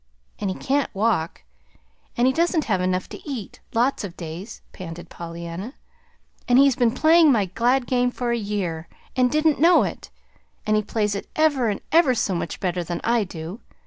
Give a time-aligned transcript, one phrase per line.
[0.39, 1.43] And he can't walk,
[2.17, 5.75] and he doesn't have enough to eat, lots of days," panted Pollyanna;
[6.47, 10.09] "and he's been playing my glad game for a year, and didn't know it.
[10.65, 13.59] And he plays it ever and ever so much better than I do.